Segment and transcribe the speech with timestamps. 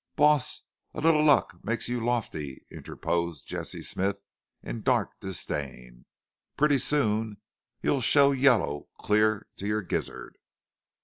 [0.15, 0.63] "Boss,
[0.95, 4.19] a little luck makes you lofty," interposed Jesse Smith
[4.63, 6.05] in dark disdain.
[6.57, 7.37] "Pretty soon
[7.83, 10.39] you'll show yellow clear to your gizzard!"